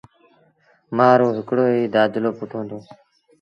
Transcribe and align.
مآ 0.97 1.09
رو 1.19 1.27
هڪڙو 1.37 1.65
ئيٚ 1.75 1.91
دآدلو 1.95 2.31
پُٽ 2.37 2.51
هُݩدو 2.57 2.77